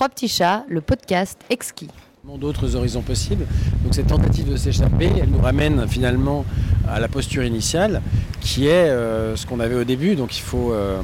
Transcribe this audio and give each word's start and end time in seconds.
Trois 0.00 0.08
petits 0.08 0.28
chats, 0.28 0.64
le 0.70 0.80
podcast 0.80 1.38
exquis. 1.50 1.90
D'autres 2.24 2.74
horizons 2.74 3.02
possibles. 3.02 3.46
Donc 3.84 3.94
cette 3.94 4.06
tentative 4.06 4.50
de 4.50 4.56
s'échapper, 4.56 5.10
elle 5.20 5.28
nous 5.28 5.42
ramène 5.42 5.86
finalement 5.86 6.46
à 6.88 7.00
la 7.00 7.06
posture 7.06 7.44
initiale, 7.44 8.00
qui 8.40 8.66
est 8.66 8.88
euh, 8.88 9.36
ce 9.36 9.44
qu'on 9.44 9.60
avait 9.60 9.74
au 9.74 9.84
début. 9.84 10.16
Donc 10.16 10.38
il 10.38 10.40
faut 10.40 10.72
euh, 10.72 11.02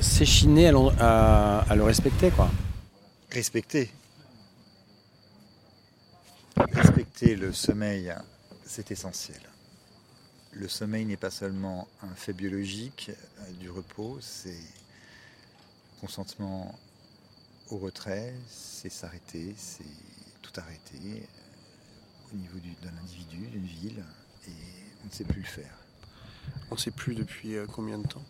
s'échiner 0.00 0.68
à, 1.00 1.64
à, 1.68 1.74
le 1.74 1.82
respecter, 1.82 2.30
quoi. 2.30 2.48
Respecter. 3.32 3.90
Respecter 6.74 7.34
le 7.34 7.52
sommeil, 7.52 8.14
c'est 8.64 8.92
essentiel. 8.92 9.40
Le 10.52 10.68
sommeil 10.68 11.04
n'est 11.04 11.16
pas 11.16 11.32
seulement 11.32 11.88
un 12.04 12.14
fait 12.14 12.34
biologique 12.34 13.10
euh, 13.10 13.50
du 13.58 13.68
repos, 13.68 14.16
c'est 14.20 14.62
consentement 16.00 16.72
au 17.70 17.78
retrait, 17.78 18.32
c'est 18.48 18.90
s'arrêter, 18.90 19.54
c'est 19.56 19.84
tout 20.42 20.52
arrêter 20.60 20.98
euh, 21.04 22.34
au 22.34 22.36
niveau 22.36 22.58
d'un 22.82 22.96
individu, 23.02 23.46
d'une 23.48 23.66
ville, 23.66 24.04
et 24.48 24.52
on 25.02 25.06
ne 25.06 25.12
sait 25.12 25.24
plus 25.24 25.40
le 25.40 25.46
faire. 25.46 25.78
On 26.70 26.74
ne 26.74 26.80
sait 26.80 26.90
plus 26.90 27.14
depuis 27.14 27.56
euh, 27.56 27.66
combien 27.66 27.98
de 27.98 28.06
temps? 28.06 28.24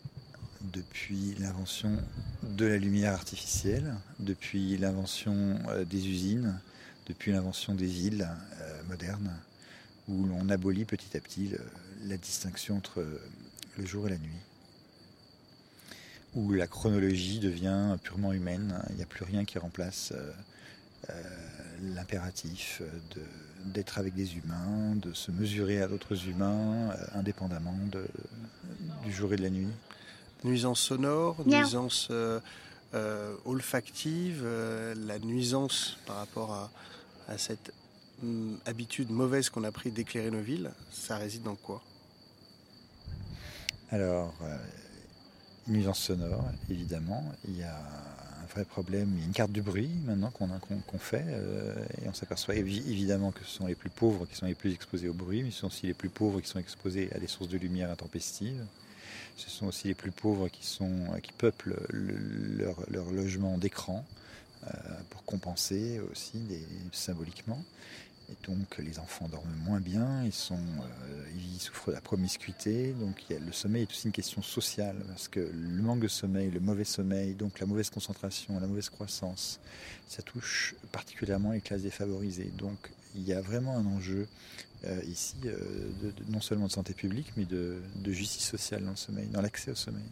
Depuis 0.62 1.34
l'invention 1.38 1.96
de 2.42 2.64
la 2.64 2.78
lumière 2.78 3.12
artificielle, 3.12 3.94
depuis 4.18 4.76
l'invention 4.78 5.58
euh, 5.68 5.84
des 5.84 6.08
usines, 6.08 6.58
depuis 7.06 7.32
l'invention 7.32 7.74
des 7.74 7.86
villes 7.86 8.28
modernes, 8.88 9.32
où 10.08 10.24
l'on 10.24 10.48
abolit 10.48 10.84
petit 10.84 11.16
à 11.16 11.20
petit 11.20 11.52
la 12.04 12.16
distinction 12.16 12.76
entre 12.76 13.06
le 13.78 13.86
jour 13.86 14.08
et 14.08 14.10
la 14.10 14.18
nuit 14.18 14.40
où 16.36 16.52
la 16.52 16.66
chronologie 16.66 17.40
devient 17.40 17.96
purement 18.02 18.32
humaine. 18.32 18.78
Il 18.90 18.96
n'y 18.96 19.02
a 19.02 19.06
plus 19.06 19.24
rien 19.24 19.44
qui 19.44 19.58
remplace 19.58 20.12
euh, 20.14 20.32
euh, 21.08 21.22
l'impératif 21.94 22.82
d'être 23.64 23.98
avec 23.98 24.14
des 24.14 24.36
humains, 24.36 24.94
de 24.96 25.12
se 25.14 25.30
mesurer 25.30 25.82
à 25.82 25.88
d'autres 25.88 26.28
humains, 26.28 26.90
euh, 26.90 27.18
indépendamment 27.18 27.74
du 29.02 29.12
jour 29.12 29.32
et 29.32 29.36
de 29.36 29.42
la 29.42 29.50
nuit. 29.50 29.72
Nuisance 30.44 30.80
sonore, 30.80 31.42
nuisance 31.46 32.12
olfactive, 33.44 34.46
la 35.06 35.18
nuisance 35.18 35.96
par 36.06 36.16
rapport 36.16 36.52
à, 36.52 36.70
à 37.28 37.38
cette 37.38 37.72
hum, 38.22 38.58
habitude 38.66 39.10
mauvaise 39.10 39.48
qu'on 39.48 39.64
a 39.64 39.72
pris 39.72 39.90
d'éclairer 39.90 40.30
nos 40.30 40.40
villes, 40.40 40.70
ça 40.92 41.16
réside 41.16 41.42
dans 41.42 41.56
quoi? 41.56 41.82
Alors, 43.90 44.34
nuisance 45.68 46.00
sonore, 46.00 46.44
évidemment. 46.70 47.24
Il 47.48 47.58
y 47.58 47.62
a 47.62 47.76
un 47.76 48.46
vrai 48.52 48.64
problème. 48.64 49.10
Il 49.14 49.20
y 49.20 49.22
a 49.22 49.26
une 49.26 49.32
carte 49.32 49.52
du 49.52 49.62
bruit 49.62 49.90
maintenant 50.04 50.30
qu'on 50.30 50.98
fait. 50.98 51.24
Euh, 51.26 51.74
et 52.02 52.08
on 52.08 52.14
s'aperçoit 52.14 52.54
évidemment 52.54 53.32
que 53.32 53.44
ce 53.44 53.50
sont 53.50 53.66
les 53.66 53.74
plus 53.74 53.90
pauvres 53.90 54.26
qui 54.26 54.36
sont 54.36 54.46
les 54.46 54.54
plus 54.54 54.72
exposés 54.72 55.08
au 55.08 55.14
bruit, 55.14 55.42
mais 55.42 55.50
ce 55.50 55.60
sont 55.60 55.66
aussi 55.68 55.86
les 55.86 55.94
plus 55.94 56.08
pauvres 56.08 56.40
qui 56.40 56.48
sont 56.48 56.58
exposés 56.58 57.10
à 57.14 57.18
des 57.18 57.26
sources 57.26 57.48
de 57.48 57.58
lumière 57.58 57.90
intempestives. 57.90 58.64
Ce 59.36 59.50
sont 59.50 59.66
aussi 59.66 59.88
les 59.88 59.94
plus 59.94 60.12
pauvres 60.12 60.48
qui, 60.48 60.66
sont, 60.66 61.06
qui 61.22 61.32
peuplent 61.32 61.76
leur, 61.90 63.10
logement 63.12 63.58
d'écran 63.58 64.04
euh, 64.64 64.68
pour 65.10 65.24
compenser 65.24 66.00
aussi 66.10 66.40
symboliquement. 66.92 67.62
Et 68.28 68.46
donc 68.46 68.78
les 68.78 68.98
enfants 68.98 69.28
dorment 69.28 69.54
moins 69.64 69.78
bien, 69.78 70.24
ils, 70.24 70.32
sont, 70.32 70.54
euh, 70.56 71.24
ils 71.36 71.60
souffrent 71.60 71.90
de 71.90 71.94
la 71.94 72.00
promiscuité. 72.00 72.92
Donc 72.92 73.22
le 73.30 73.52
sommeil 73.52 73.82
est 73.82 73.90
aussi 73.90 74.06
une 74.06 74.12
question 74.12 74.42
sociale, 74.42 74.96
parce 75.06 75.28
que 75.28 75.38
le 75.40 75.82
manque 75.82 76.00
de 76.00 76.08
sommeil, 76.08 76.50
le 76.50 76.58
mauvais 76.58 76.84
sommeil, 76.84 77.34
donc 77.34 77.60
la 77.60 77.66
mauvaise 77.66 77.88
concentration, 77.88 78.58
la 78.58 78.66
mauvaise 78.66 78.90
croissance, 78.90 79.60
ça 80.08 80.22
touche 80.22 80.74
particulièrement 80.90 81.52
les 81.52 81.60
classes 81.60 81.82
défavorisées. 81.82 82.50
Donc 82.58 82.90
il 83.14 83.22
y 83.22 83.32
a 83.32 83.40
vraiment 83.40 83.76
un 83.76 83.86
enjeu 83.86 84.26
euh, 84.84 85.00
ici, 85.06 85.36
euh, 85.44 85.60
non 86.28 86.40
seulement 86.40 86.66
de 86.66 86.72
santé 86.72 86.94
publique, 86.94 87.32
mais 87.36 87.44
de, 87.44 87.80
de, 87.94 88.12
justice 88.12 88.46
sociale 88.46 88.84
dans 88.84 88.90
le 88.90 88.96
sommeil, 88.96 89.26
dans 89.28 89.40
l'accès 89.40 89.70
au 89.70 89.76
sommeil. 89.76 90.02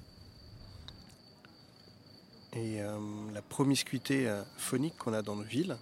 Et 2.57 2.79
la 3.33 3.43
promiscuité 3.43 4.33
phonique 4.57 4.97
qu'on 4.97 5.13
a 5.13 5.23
dans 5.23 5.35
nos 5.35 5.43
villes, 5.43 5.77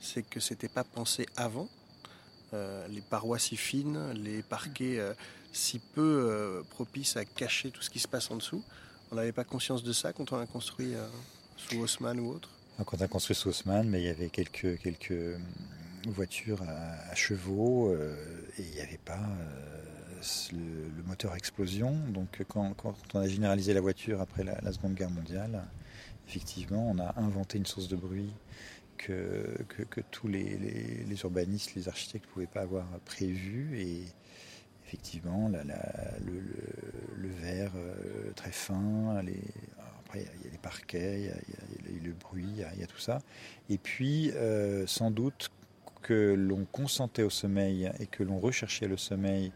c'est 0.00 0.22
que 0.22 0.40
c'était 0.40 0.68
pas 0.68 0.84
pensé 0.84 1.26
avant. 1.36 1.68
Euh, 2.54 2.86
les 2.88 3.00
parois 3.00 3.38
si 3.38 3.56
fines, 3.56 4.12
les 4.12 4.42
parquets 4.42 4.98
euh, 4.98 5.14
si 5.52 5.80
peu 5.80 6.00
euh, 6.00 6.62
propices 6.70 7.16
à 7.16 7.24
cacher 7.24 7.70
tout 7.70 7.82
ce 7.82 7.90
qui 7.90 7.98
se 7.98 8.06
passe 8.06 8.30
en 8.30 8.36
dessous. 8.36 8.62
On 9.10 9.16
n'avait 9.16 9.32
pas 9.32 9.44
conscience 9.44 9.82
de 9.82 9.92
ça 9.92 10.12
quand 10.12 10.32
on 10.32 10.38
a 10.38 10.46
construit 10.46 10.94
sous 11.56 11.78
Haussmann 11.78 12.18
ou 12.18 12.30
autre? 12.30 12.50
Quand 12.84 12.98
on 12.98 13.04
a 13.04 13.08
construit 13.08 13.36
sous 13.36 13.50
Haussmann, 13.50 13.88
mais 13.88 14.00
il 14.00 14.04
y 14.04 14.08
avait 14.08 14.30
quelques, 14.30 14.78
quelques 14.80 15.38
voitures 16.08 16.60
à, 16.62 17.14
chevaux 17.14 17.94
et 17.94 18.62
il 18.62 18.70
n'y 18.70 18.80
avait 18.80 18.98
pas 18.98 19.20
le, 20.52 21.02
moteur 21.06 21.36
explosion. 21.36 21.96
Donc 22.08 22.44
quand, 22.48 22.74
on 23.14 23.20
a 23.20 23.28
généralisé 23.28 23.74
la 23.74 23.80
voiture 23.80 24.20
après 24.20 24.42
la 24.42 24.72
Seconde 24.72 24.94
Guerre 24.94 25.10
mondiale, 25.10 25.62
effectivement, 26.28 26.90
on 26.90 26.98
a 26.98 27.14
inventé 27.20 27.58
une 27.58 27.66
source 27.66 27.86
de 27.86 27.96
bruit 27.96 28.32
que, 28.96 29.62
que, 29.68 30.00
tous 30.10 30.28
les, 30.28 30.56
les, 31.06 31.20
urbanistes, 31.22 31.74
les 31.74 31.88
architectes 31.88 32.26
ne 32.26 32.32
pouvaient 32.32 32.46
pas 32.46 32.62
avoir 32.62 32.86
prévu. 33.04 33.78
Et 33.80 34.04
effectivement, 34.86 35.48
le, 35.48 36.40
le, 37.16 37.28
verre 37.28 37.72
euh, 37.76 38.32
très 38.34 38.52
fin, 38.52 39.16
après 40.00 40.20
il 40.20 40.44
y 40.44 40.48
a 40.48 40.52
les 40.52 40.58
parquets, 40.58 41.20
il 41.20 41.26
y 41.26 42.00
a, 42.00 42.04
le 42.04 42.12
bruit, 42.12 42.46
il 42.48 42.80
y 42.80 42.82
a, 42.82 42.86
tout 42.86 42.98
ça. 42.98 43.18
Et 43.68 43.78
puis, 43.78 44.30
euh, 44.32 44.86
sans 44.86 45.10
doute 45.10 45.50
que 46.02 46.34
l'on 46.34 46.64
consentait 46.70 47.24
au 47.24 47.30
sommeil 47.30 47.90
et 47.98 48.06
que 48.06 48.22
l'on 48.22 48.38
recherchait 48.38 48.86
le 48.86 48.96
sommeil 48.96 49.52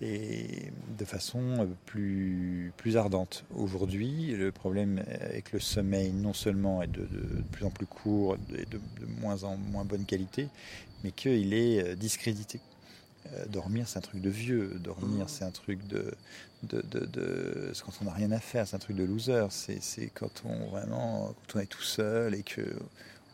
et 0.00 0.72
de 0.98 1.04
façon 1.04 1.40
euh, 1.58 1.66
plus, 1.86 2.72
plus 2.76 2.96
ardente. 2.96 3.44
Aujourd'hui, 3.54 4.34
le 4.34 4.50
problème 4.50 5.02
avec 5.20 5.52
le 5.52 5.60
sommeil, 5.60 6.12
non 6.12 6.32
seulement 6.32 6.82
est 6.82 6.86
de, 6.86 7.06
plus 7.52 7.64
en 7.64 7.70
plus 7.70 7.86
court 7.86 8.36
et 8.56 8.64
de, 8.64 8.80
moins 9.20 9.44
en 9.44 9.56
moins 9.56 9.84
bonne 9.84 10.04
qualité, 10.04 10.48
mais 11.04 11.12
qu'il 11.12 11.52
est 11.52 11.84
euh, 11.84 11.96
discrédité. 11.96 12.60
Euh, 13.34 13.44
dormir, 13.46 13.86
c'est 13.86 13.98
un 13.98 14.02
truc 14.02 14.22
de 14.22 14.30
vieux. 14.30 14.78
Dormir, 14.82 15.28
c'est 15.28 15.44
un 15.44 15.50
truc 15.50 15.86
de. 15.86 16.14
de, 16.62 16.80
de, 16.82 17.72
quand 17.84 17.92
on 18.00 18.06
n'a 18.06 18.12
rien 18.12 18.32
à 18.32 18.40
faire, 18.40 18.66
c'est 18.66 18.76
un 18.76 18.80
truc 18.80 18.96
de 18.96 19.04
loser. 19.04 19.46
C'est 19.50 20.10
quand 20.14 20.42
on 20.46 20.70
vraiment. 20.70 21.34
Quand 21.46 21.58
on 21.58 21.62
est 21.62 21.66
tout 21.66 21.82
seul 21.82 22.34
et 22.34 22.42
que. 22.42 22.62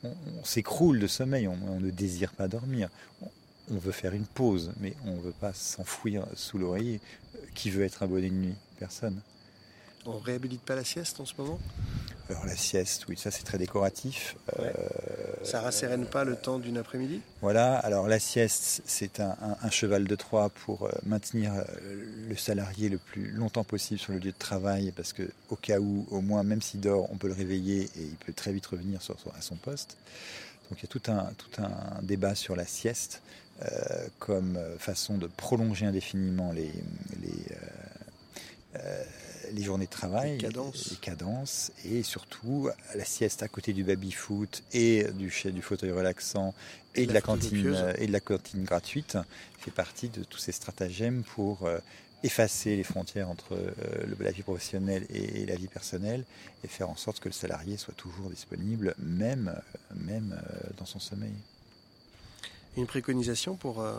On, 0.05 0.44
s'écroule 0.44 1.00
de 1.00 1.06
sommeil, 1.06 1.49
on, 1.49 1.59
on, 1.66 1.81
ne 1.81 1.91
désire 1.91 2.32
pas 2.32 2.47
dormir 2.47 2.91
on 3.22 3.28
veut 3.71 3.93
faire 3.93 4.15
une 4.15 4.27
pause, 4.27 4.72
mais 4.81 4.94
on 5.06 5.16
ne 5.16 5.21
veut 5.21 5.34
pas 5.38 5.53
s'enfouir 5.53 6.27
sous 6.34 6.59
l'oreiller. 6.59 7.00
Qui 7.54 7.71
veut 7.71 7.84
être 7.84 8.03
abonné 8.03 8.31
de 8.31 8.34
nuit? 8.34 8.54
Personne. 8.78 9.21
On 10.04 10.19
réhabilite 10.19 10.62
pas 10.62 10.77
la 10.77 10.84
sieste 10.84 11.19
en 11.19 11.25
ce 11.25 11.34
moment? 11.37 11.59
Alors 12.28 12.44
la 12.44 12.56
sieste, 12.56 13.06
oui, 13.09 13.16
ça 13.16 13.31
c'est 13.31 13.44
très 13.44 13.59
décoratif. 13.59 14.37
Euh, 14.59 14.72
ça 15.44 15.60
rassérène 15.60 16.06
pas 16.06 16.25
le 16.25 16.37
temps 16.37 16.59
d'une 16.59 16.76
après-midi? 16.76 17.21
Voilà, 17.41 17.76
alors 17.76 18.09
la 18.09 18.19
sieste, 18.19 18.82
c'est 18.84 19.21
un, 19.21 19.71
cheval 19.71 20.05
de 20.05 20.15
Troie 20.16 20.50
pour 20.50 20.87
euh, 20.87 20.91
maintenir 21.05 21.53
euh, 21.55 21.65
le 22.28 22.37
salarié 22.37 22.88
le 22.88 22.99
plus 22.99 23.31
longtemps 23.31 23.65
possible 23.65 24.00
sur 24.00 24.12
le 24.12 24.19
lieu 24.19 24.32
de 24.32 24.38
travail, 24.38 24.93
parce 24.94 25.12
que 25.12 25.22
au 25.50 25.56
cas 25.56 25.78
où, 25.78 26.06
au 26.10 26.21
moins, 26.21 26.43
même 26.43 26.62
s'il 26.62 26.81
dort, 26.81 27.09
on 27.12 27.16
peut 27.16 27.28
le 27.28 27.34
réveiller 27.34 27.82
et 27.82 28.03
il 28.03 28.16
peut 28.16 28.32
très 28.32 28.53
vite 28.53 28.66
revenir 28.66 29.03
sur, 29.03 29.16
à 29.37 29.41
son 29.41 29.56
poste. 29.56 29.97
Donc 30.71 30.81
il 30.81 30.82
y 30.82 30.84
a 30.84 30.88
tout 30.88 31.10
un, 31.10 31.32
tout 31.37 31.62
un 31.62 32.03
débat 32.03 32.34
sur 32.34 32.56
la 32.56 32.66
sieste. 32.66 33.22
Euh, 33.62 34.09
comme 34.19 34.59
façon 34.78 35.16
de 35.16 35.27
prolonger 35.28 35.87
indéfiniment 35.87 36.53
les, 36.53 36.71
les, 37.22 37.31
euh, 37.53 38.76
euh, 38.76 39.05
les 39.55 39.62
journées 39.62 39.87
de 39.87 39.91
travail, 39.91 40.32
les 40.32 40.37
cadences. 40.37 40.91
les 40.91 40.97
cadences, 40.99 41.72
et 41.87 42.03
surtout 42.03 42.69
la 42.94 43.05
sieste 43.06 43.43
à 43.43 43.49
côté 43.49 43.72
du 43.72 43.82
baby-foot 43.82 44.62
et 44.75 45.05
du, 45.14 45.32
du 45.52 45.62
fauteuil 45.62 45.90
relaxant 45.90 46.52
et, 46.94 47.06
de 47.06 47.14
la 47.14 47.23
cantine 47.23 47.94
et 47.96 48.06
de 48.06 48.12
la 48.12 48.20
cantine 48.20 48.62
gratuite 48.62 49.17
fait 49.58 49.70
partie 49.70 50.11
de 50.11 50.23
tous 50.23 50.38
ces 50.38 50.52
stratagèmes 50.52 51.23
pour 51.23 51.67
effacer 52.26 52.76
les 52.76 52.82
frontières 52.82 53.31
entre 53.31 53.56
la 54.20 54.31
vie 54.31 54.43
professionnelle 54.43 55.06
et, 55.11 55.46
la 55.46 55.55
vie 55.55 55.69
personnelle 55.69 56.25
et 56.64 56.69
faire 56.69 56.90
en 56.90 56.96
sorte 56.96 57.20
que 57.20 57.28
le 57.28 57.34
salarié 57.34 57.76
soit 57.76 57.94
toujours 57.94 58.28
disponible, 58.28 58.94
même, 58.99 59.55
même 59.94 60.38
dans 60.76 60.87
son 60.87 60.99
sommeil 60.99 61.32
une 62.76 62.87
préconisation 62.87 63.56
pour 63.56 63.81
euh, 63.81 63.94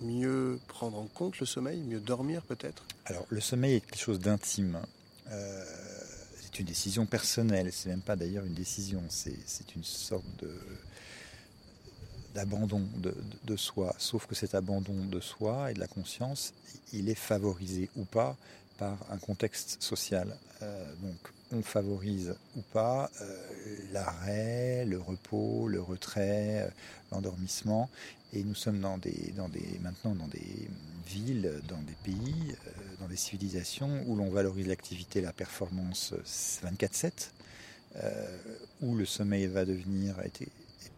mieux 0.00 0.60
prendre 0.68 0.98
en 0.98 1.06
compte 1.06 1.38
le 1.40 1.46
sommeil, 1.46 1.80
mieux 1.80 2.00
dormir 2.00 2.42
peut-être? 2.42 2.84
Alors 3.06 3.26
le 3.30 3.40
sommeil 3.40 3.76
est 3.76 3.80
quelque 3.80 3.98
chose 3.98 4.18
d'intime. 4.18 4.80
Euh, 5.30 5.64
c'est 6.40 6.60
une 6.60 6.66
décision 6.66 7.06
personnelle, 7.06 7.70
c'est 7.72 7.88
même 7.88 8.02
pas 8.02 8.16
d'ailleurs 8.16 8.44
une 8.44 8.54
décision, 8.54 9.02
c'est 9.08 9.34
une 9.74 9.84
sorte 9.84 10.24
de 10.40 10.50
d'abandon 12.36 12.86
de, 12.98 13.56
soi, 13.56 13.94
sauf 13.98 14.26
que 14.26 14.34
cet 14.34 14.54
abandon 14.54 15.06
de 15.06 15.20
soi 15.20 15.70
et 15.70 15.74
de 15.74 15.80
la 15.80 15.86
conscience, 15.86 16.52
il 16.92 17.08
est 17.08 17.14
favorisé 17.14 17.88
ou 17.96 18.04
pas 18.04 18.36
par 18.76 18.98
un 19.10 19.16
contexte 19.16 19.82
social. 19.82 20.36
Euh, 20.62 20.94
donc 21.02 21.16
on 21.52 21.62
favorise 21.62 22.34
ou 22.56 22.60
pas 22.74 23.10
euh, 23.22 23.76
l'arrêt, 23.92 24.84
le 24.84 25.00
repos, 25.00 25.66
le 25.66 25.80
retrait, 25.80 26.62
euh, 26.62 26.68
l'endormissement. 27.10 27.88
Et 28.34 28.44
nous 28.44 28.54
sommes 28.54 28.80
dans 28.80 28.98
des, 28.98 29.32
dans 29.34 29.48
des, 29.48 29.80
maintenant 29.80 30.14
dans 30.14 30.28
des 30.28 30.68
villes, 31.06 31.50
dans 31.68 31.80
des 31.80 31.96
pays, 32.04 32.54
dans 33.00 33.08
des 33.08 33.16
civilisations 33.16 34.04
où 34.06 34.14
l'on 34.14 34.28
valorise 34.28 34.66
l'activité, 34.66 35.22
la 35.22 35.32
performance 35.32 36.12
24-7, 36.62 37.30
où 38.82 38.94
le 38.94 39.06
sommeil 39.06 39.46
va 39.46 39.64
devenir, 39.64 40.16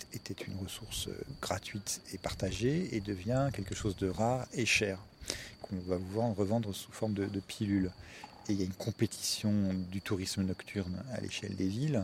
était, 0.05 0.33
était 0.33 0.45
une 0.45 0.59
ressource 0.63 1.09
gratuite 1.41 2.01
et 2.13 2.19
partagée, 2.19 2.95
et 2.95 3.01
devient 3.01 3.49
quelque 3.53 3.75
chose 3.75 3.97
de 3.97 4.09
rare 4.09 4.47
et 4.53 4.67
cher, 4.67 4.99
qu'on 5.63 5.77
va 5.87 5.97
vous 5.97 6.11
vendre, 6.11 6.37
revendre 6.37 6.75
sous 6.75 6.93
forme 6.93 7.15
de, 7.15 7.27
de 7.27 7.41
pilules. 7.41 7.91
Et 8.49 8.53
il 8.53 8.59
y 8.59 8.63
a 8.63 8.67
une 8.67 8.73
compétition 8.73 9.53
du 9.91 10.01
tourisme 10.01 10.43
nocturne 10.43 11.03
à 11.13 11.21
l'échelle 11.21 11.55
des 11.55 11.69
villes 11.69 12.03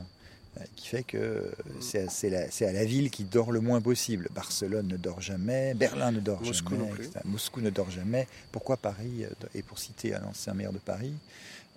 euh, 0.57 0.65
qui 0.77 0.89
fait 0.89 1.03
que 1.03 1.51
c'est 1.81 2.67
à, 2.67 2.73
la 2.73 2.85
ville 2.85 3.11
qui 3.11 3.25
dort 3.25 3.51
le 3.51 3.61
moins 3.61 3.81
possible. 3.81 4.29
Barcelone 4.35 4.87
ne 4.87 4.97
dort 4.97 5.21
jamais, 5.21 5.75
Berlin 5.75 6.13
ne 6.13 6.21
dort 6.21 6.43
Moscou 6.43 6.77
jamais, 6.77 7.11
Moscou 7.25 7.61
ne 7.61 7.71
dort 7.71 7.91
jamais. 7.91 8.29
Pourquoi 8.53 8.77
Paris 8.77 9.25
euh, 9.25 9.47
Et 9.55 9.63
pour 9.63 9.79
citer 9.79 10.15
un 10.15 10.23
ancien 10.25 10.55
maire 10.55 10.73
de 10.73 10.79
Paris, 10.79 11.15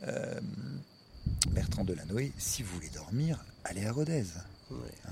euh, 0.08 0.40
Bertrand 1.52 1.86
Delanoë, 1.86 2.32
si 2.38 2.62
vous 2.62 2.76
voulez 2.76 2.90
dormir, 2.90 3.44
allez 3.64 3.86
à 3.86 3.92
Rodez. 3.92 4.26
Hein. 4.68 5.12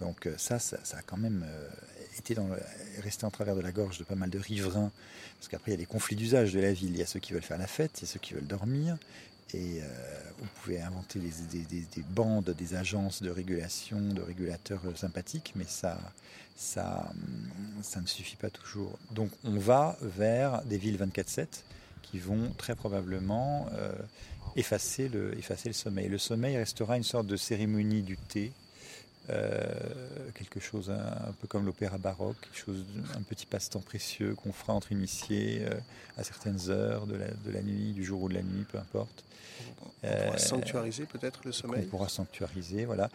Donc 0.00 0.28
ça, 0.36 0.58
ça, 0.58 0.78
a 0.92 1.02
quand 1.02 1.16
même 1.16 1.44
été 2.18 2.34
dans 2.34 2.48
resté 3.02 3.24
en 3.24 3.30
travers 3.30 3.54
de 3.56 3.60
la 3.60 3.72
gorge 3.72 3.98
de 3.98 4.04
pas 4.04 4.14
mal 4.14 4.30
de 4.30 4.38
riverains, 4.38 4.90
parce 5.38 5.48
qu'après 5.48 5.72
il 5.72 5.74
y 5.74 5.78
a 5.78 5.78
des 5.78 5.86
conflits 5.86 6.16
d'usage 6.16 6.52
de 6.52 6.60
la 6.60 6.72
ville. 6.72 6.90
Il 6.90 6.98
y 6.98 7.02
a 7.02 7.06
ceux 7.06 7.20
qui 7.20 7.32
veulent 7.32 7.42
faire 7.42 7.58
la 7.58 7.66
fête, 7.66 7.92
il 7.98 8.02
y 8.02 8.04
a 8.04 8.12
ceux 8.12 8.20
qui 8.20 8.34
veulent 8.34 8.46
dormir, 8.46 8.98
et 9.54 9.80
euh, 9.80 9.86
vous 10.38 10.48
pouvez 10.60 10.80
inventer 10.80 11.20
des, 11.20 12.02
bandes, 12.10 12.54
des 12.58 12.74
agences 12.74 13.22
de 13.22 13.30
régulation, 13.30 14.00
de 14.00 14.20
régulateurs 14.20 14.82
euh, 14.86 14.94
sympathiques, 14.94 15.52
mais 15.54 15.64
ça, 15.66 15.98
ça, 16.56 17.12
ça 17.82 18.00
ne 18.00 18.06
suffit 18.06 18.36
pas 18.36 18.50
toujours. 18.50 18.98
Donc 19.12 19.30
on 19.44 19.58
va 19.58 19.96
vers 20.00 20.62
des 20.64 20.78
villes 20.78 20.98
24/7 20.98 21.46
qui 22.02 22.18
vont 22.18 22.52
très 22.58 22.74
probablement 22.74 23.68
euh, 23.74 23.92
effacer, 24.56 25.08
le, 25.08 25.36
effacer 25.38 25.68
le 25.68 25.74
sommeil. 25.74 26.08
Le 26.08 26.18
sommeil 26.18 26.56
restera 26.56 26.96
une 26.96 27.04
sorte 27.04 27.26
de 27.26 27.36
cérémonie 27.36 28.02
du 28.02 28.16
thé 28.16 28.52
euh, 29.28 29.64
quelque 30.34 30.60
chose 30.60 30.90
un, 30.90 31.32
peu 31.40 31.48
comme 31.48 31.66
l'opéra 31.66 31.98
baroque, 31.98 32.36
quelque 32.40 32.58
chose, 32.58 32.84
un 33.16 33.22
petit 33.22 33.46
passe-temps 33.46 33.80
précieux 33.80 34.34
qu'on 34.34 34.52
fera 34.52 34.72
entre 34.72 34.92
initiés 34.92 35.62
euh, 35.62 35.74
à 36.16 36.22
certaines 36.22 36.70
heures 36.70 37.06
de 37.06 37.16
la, 37.16 37.28
de 37.28 37.50
la, 37.50 37.62
nuit, 37.62 37.92
du 37.92 38.04
jour 38.04 38.22
ou 38.22 38.28
de 38.28 38.34
la 38.34 38.42
nuit, 38.42 38.64
peu 38.70 38.78
importe. 38.78 39.24
On 39.60 40.06
pourra 40.06 40.34
euh, 40.34 40.38
sanctuariser 40.38 41.06
peut-être 41.06 41.40
le 41.44 41.50
sommeil. 41.50 41.82
On 41.86 41.88
pourra 41.88 42.08
sanctuariser, 42.08 42.84
voilà. 42.84 43.10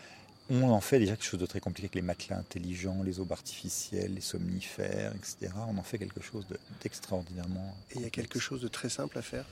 On 0.50 0.70
en 0.70 0.82
fait 0.82 1.00
déjà 1.00 1.14
quelque 1.14 1.24
chose 1.24 1.40
de 1.40 1.46
très 1.46 1.62
compliqué 1.62 1.86
avec 1.86 1.96
les 1.96 2.02
matelas 2.02 2.38
intelligents, 2.38 3.04
les 3.04 3.22
aubes 3.22 3.32
artificielles, 3.32 4.14
les 4.14 4.22
somnifères, 4.22 5.14
etc. 5.16 5.54
On 5.70 5.78
en 5.78 5.84
fait 5.84 5.98
quelque 5.98 6.22
chose 6.22 6.46
d'extraordinairement. 6.82 7.78
Et 7.92 8.00
il 8.00 8.02
y 8.02 8.06
a 8.06 8.10
quelque 8.10 8.40
chose 8.40 8.60
de 8.60 8.68
très 8.68 8.90
simple 8.90 9.18
à 9.18 9.22
faire 9.22 9.46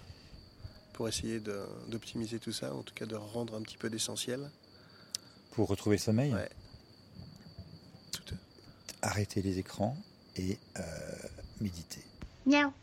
pour 0.91 1.07
essayer 1.07 1.39
d'optimiser 1.87 2.39
tout 2.39 2.51
ça, 2.51 2.73
en 2.73 2.81
tout 2.81 2.93
cas 2.93 3.05
de 3.05 3.15
rendre 3.15 3.55
un 3.55 3.61
petit 3.61 3.77
peu 3.77 3.89
d'essentiel 3.89 4.49
pour 5.51 5.67
retrouver 5.67 5.97
le 5.97 6.01
sommeil 6.01 6.33
ouais. 6.33 6.49
Arrêter 9.01 9.41
les 9.41 9.59
écrans 9.59 9.95
et 10.35 10.57
euh, 10.77 10.81
méditer. 11.61 12.01
Miaou 12.45 12.73